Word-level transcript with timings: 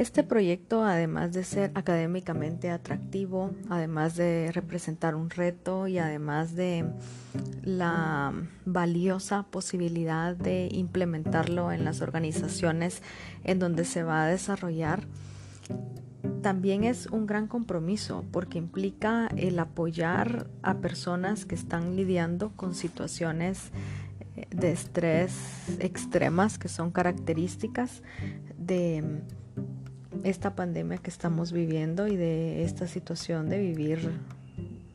Este 0.00 0.22
proyecto, 0.22 0.82
además 0.82 1.34
de 1.34 1.44
ser 1.44 1.72
académicamente 1.74 2.70
atractivo, 2.70 3.50
además 3.68 4.16
de 4.16 4.50
representar 4.50 5.14
un 5.14 5.28
reto 5.28 5.88
y 5.88 5.98
además 5.98 6.54
de 6.54 6.86
la 7.62 8.32
valiosa 8.64 9.42
posibilidad 9.42 10.34
de 10.34 10.70
implementarlo 10.72 11.70
en 11.70 11.84
las 11.84 12.00
organizaciones 12.00 13.02
en 13.44 13.58
donde 13.58 13.84
se 13.84 14.02
va 14.02 14.24
a 14.24 14.28
desarrollar, 14.28 15.06
también 16.40 16.84
es 16.84 17.04
un 17.04 17.26
gran 17.26 17.46
compromiso 17.46 18.24
porque 18.32 18.56
implica 18.56 19.28
el 19.36 19.58
apoyar 19.58 20.46
a 20.62 20.78
personas 20.78 21.44
que 21.44 21.54
están 21.54 21.94
lidiando 21.94 22.52
con 22.56 22.74
situaciones 22.74 23.70
eh, 24.34 24.46
de 24.48 24.72
estrés 24.72 25.34
extremas 25.78 26.56
que 26.56 26.68
son 26.68 26.90
características 26.90 28.02
de 28.56 29.20
esta 30.24 30.54
pandemia 30.54 30.98
que 30.98 31.10
estamos 31.10 31.52
viviendo 31.52 32.06
y 32.08 32.16
de 32.16 32.64
esta 32.64 32.86
situación 32.86 33.48
de 33.48 33.58
vivir 33.58 34.10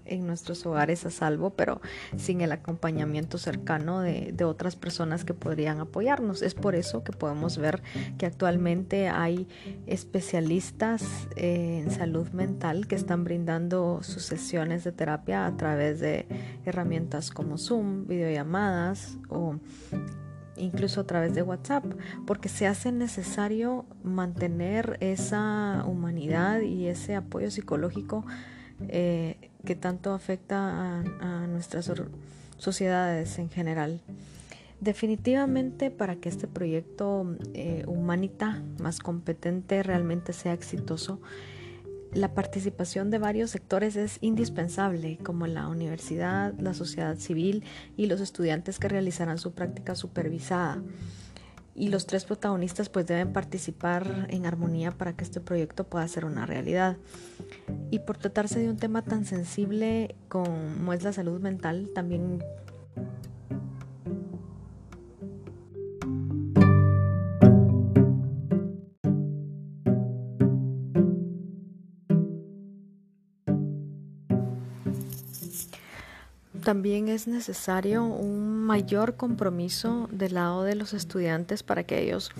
en 0.05 0.27
nuestros 0.27 0.65
hogares 0.65 1.05
a 1.05 1.09
salvo, 1.09 1.51
pero 1.51 1.81
sin 2.17 2.41
el 2.41 2.51
acompañamiento 2.51 3.37
cercano 3.37 4.01
de, 4.01 4.33
otras 4.45 4.75
personas 4.75 5.25
que 5.25 5.33
podrían 5.33 5.79
apoyarnos. 5.79 6.43
Es 6.43 6.53
por 6.53 6.75
eso 6.75 7.03
que 7.03 7.11
podemos 7.11 7.57
ver 7.57 7.81
que 8.19 8.27
actualmente 8.27 9.07
hay 9.07 9.47
especialistas 9.87 11.03
eh, 11.35 11.81
en 11.83 11.89
salud 11.89 12.29
mental 12.29 12.87
que 12.87 12.93
están 12.93 13.23
brindando 13.23 14.01
sus 14.03 14.23
sesiones 14.23 14.83
de 14.83 14.91
terapia 14.91 15.47
a 15.47 15.57
través 15.57 15.99
de 15.99 16.27
herramientas 16.63 17.31
como 17.31 17.57
Zoom, 17.57 18.05
videollamadas 18.07 19.17
o 19.29 19.55
incluso 20.57 21.01
a 21.01 21.03
través 21.05 21.33
de 21.35 21.41
WhatsApp, 21.41 21.85
porque 22.25 22.49
se 22.49 22.67
hace 22.67 22.91
necesario 22.91 23.85
mantener 24.03 24.97
esa 24.99 25.83
humanidad 25.85 26.61
y 26.61 26.87
ese 26.87 27.15
apoyo 27.15 27.51
psicológico 27.51 28.25
eh, 28.87 29.51
que 29.65 29.75
tanto 29.75 30.13
afecta 30.13 30.99
a, 30.99 31.47
nuestras 31.47 31.91
sociedades 32.57 33.39
en 33.39 33.49
general. 33.49 34.01
Definitivamente 34.81 35.89
para 35.89 36.17
que 36.17 36.29
este 36.29 36.47
proyecto 36.47 37.35
eh, 37.53 37.83
Humanita 37.87 38.61
más 38.79 38.99
competente 38.99 39.81
realmente 39.83 40.33
sea 40.33 40.53
exitoso, 40.53 41.19
la 42.15 42.33
participación 42.33 43.11
de 43.11 43.19
varios 43.19 43.51
sectores 43.51 43.97
es 43.97 44.17
indispensable, 44.21 45.19
como 45.21 45.47
la 45.47 45.67
universidad, 45.67 46.53
la 46.57 46.73
sociedad 46.73 47.17
civil 47.17 47.63
y 47.97 48.05
los 48.05 48.21
estudiantes 48.21 48.79
que 48.79 48.87
realizarán 48.87 49.37
su 49.37 49.51
práctica 49.51 49.95
supervisada. 49.95 50.81
Y 51.75 51.89
los 51.89 52.07
tres 52.07 52.23
protagonistas 52.23 52.87
pues 52.87 53.05
deben 53.05 53.33
participar 53.33 54.27
en 54.29 54.45
armonía 54.45 54.91
para 54.91 55.13
que 55.13 55.25
este 55.25 55.41
proyecto 55.41 55.83
pueda 55.83 56.07
ser 56.07 56.23
una 56.23 56.45
realidad. 56.45 56.95
Y 57.91 57.99
por 57.99 58.17
tratarse 58.17 58.59
de 58.59 58.69
un 58.69 58.77
tema 58.77 59.01
tan 59.01 59.25
sensible 59.25 60.15
como 60.29 60.93
es 60.93 61.03
la 61.03 61.11
salud 61.11 61.41
mental, 61.41 61.89
también 61.93 62.41
también 76.65 77.09
es 77.09 77.27
necesario 77.27 78.03
un 78.03 78.65
mayor 78.65 79.15
compromiso 79.17 80.09
del 80.11 80.33
lado 80.33 80.63
de 80.63 80.73
los 80.73 80.95
estudiantes 80.95 81.61
para 81.61 81.83
que 81.83 82.01
ellos 82.01 82.31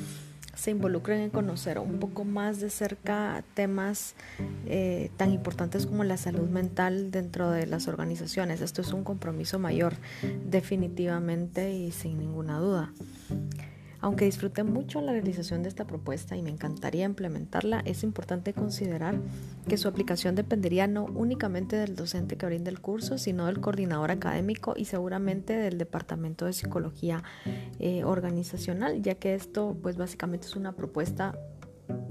se 0.55 0.71
involucren 0.71 1.19
en 1.19 1.29
conocer 1.29 1.77
un 1.77 1.99
poco 1.99 2.25
más 2.25 2.59
de 2.59 2.71
cerca 2.71 3.43
temas 3.53 4.15
eh, 4.65 5.11
tan 5.15 5.31
importantes 5.31 5.85
como 5.85 6.03
la 6.03 6.17
salud 6.17 6.49
mental 6.49 7.11
dentro 7.11 7.51
de 7.51 7.67
las 7.67 7.87
organizaciones. 7.87 8.61
Esto 8.61 8.81
es 8.81 8.93
un 8.93 9.03
compromiso 9.03 9.59
mayor, 9.59 9.93
definitivamente 10.49 11.71
y 11.71 11.91
sin 11.91 12.17
ninguna 12.17 12.57
duda. 12.57 12.93
Aunque 14.05 14.25
disfruté 14.25 14.63
mucho 14.63 15.01
la 15.01 15.13
realización 15.13 15.63
de 15.63 15.69
esta 15.69 15.87
propuesta 15.87 16.37
y 16.37 16.43
me 16.43 16.51
encantaría 16.51 17.05
implementarla, 17.05 17.79
es 17.85 18.03
importante 18.03 18.53
considerar 18.53 19.19
que 19.67 19.77
su 19.77 19.87
aplicación 19.87 20.35
dependería 20.35 20.85
no 20.85 21.05
únicamente 21.05 21.75
del 21.75 21.95
docente 21.95 22.37
que 22.37 22.45
brinda 22.45 22.69
el 22.69 22.79
curso, 22.81 23.17
sino 23.17 23.47
del 23.47 23.61
coordinador 23.61 24.11
académico 24.11 24.75
y 24.77 24.85
seguramente 24.85 25.53
del 25.53 25.79
departamento 25.79 26.45
de 26.45 26.53
psicología 26.53 27.23
eh, 27.79 28.03
organizacional, 28.03 29.01
ya 29.01 29.15
que 29.15 29.33
esto 29.33 29.75
pues 29.81 29.97
básicamente 29.97 30.45
es 30.45 30.55
una 30.55 30.73
propuesta 30.73 31.35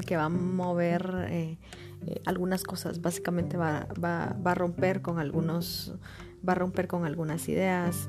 que 0.05 0.16
va 0.16 0.25
a 0.25 0.28
mover 0.28 1.28
eh, 1.28 1.59
eh, 2.09 2.21
algunas 2.26 2.65
cosas, 2.65 3.03
básicamente 3.03 3.56
va, 3.56 3.87
a 4.44 4.55
romper 4.56 5.00
con 5.00 5.21
algunos, 5.21 5.94
va 6.47 6.55
a 6.55 6.56
romper 6.56 6.88
con 6.88 7.05
algunas 7.05 7.49
ideas. 7.49 8.09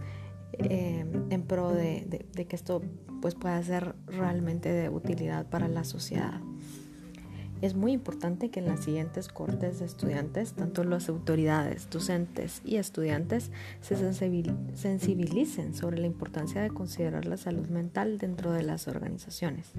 En 0.60 1.44
pro 1.44 1.72
de, 1.72 2.26
de, 2.34 2.46
que 2.46 2.56
esto 2.56 2.82
pues 3.22 3.36
pueda 3.36 3.62
ser 3.64 3.96
realmente 4.08 4.72
de 4.72 4.90
utilidad 4.90 5.48
para 5.48 5.68
la 5.68 5.84
sociedad. 5.84 6.42
Es 7.62 7.74
muy 7.74 7.94
importante 7.94 8.50
que 8.50 8.60
en 8.60 8.68
las 8.68 8.84
siguientes 8.84 9.30
cortes 9.30 9.80
de 9.80 9.86
estudiantes, 9.86 10.54
tanto 10.54 10.84
las 10.84 11.08
autoridades, 11.08 11.90
docentes 11.90 12.62
y 12.66 12.76
estudiantes 12.76 13.50
se 13.82 13.96
sensibilicen 13.96 15.74
sobre 15.74 15.98
la 15.98 16.06
importancia 16.06 16.62
de 16.62 16.70
considerar 16.70 17.26
la 17.26 17.38
salud 17.38 17.68
mental 17.70 18.18
dentro 18.18 18.52
de 18.52 18.64
las 18.64 18.88
organizaciones. 18.88 19.72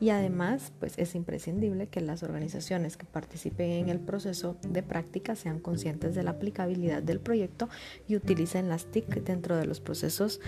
Y 0.00 0.10
además, 0.10 0.72
pues 0.80 0.98
es 0.98 1.14
imprescindible 1.14 1.86
que 1.86 2.00
las 2.00 2.22
organizaciones 2.22 2.96
que 2.96 3.06
participen 3.06 3.70
en 3.70 3.88
el 3.88 4.00
proceso 4.00 4.56
de 4.68 4.82
práctica 4.82 5.36
sean 5.36 5.60
conscientes 5.60 6.14
de 6.14 6.22
la 6.22 6.32
aplicabilidad 6.32 7.02
del 7.02 7.20
proyecto 7.20 7.68
y 8.08 8.16
utilicen 8.16 8.68
las 8.68 8.86
TIC 8.86 9.22
dentro 9.22 9.56
de 9.56 9.66
los 9.66 9.80
procesos 9.80 10.40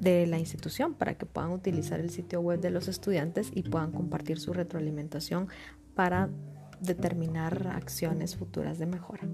de 0.00 0.26
la 0.26 0.38
institución 0.38 0.94
para 0.94 1.14
que 1.14 1.26
puedan 1.26 1.52
utilizar 1.52 2.00
el 2.00 2.10
sitio 2.10 2.40
web 2.40 2.60
de 2.60 2.70
los 2.70 2.88
estudiantes 2.88 3.50
y 3.54 3.62
puedan 3.62 3.92
compartir 3.92 4.38
su 4.38 4.52
retroalimentación 4.52 5.48
para 5.94 6.28
determinar 6.80 7.68
acciones 7.68 8.36
futuras 8.36 8.78
de 8.78 8.86
mejora. 8.86 9.26